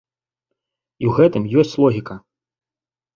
[1.05, 2.17] І ў гэтым ёсць логіка.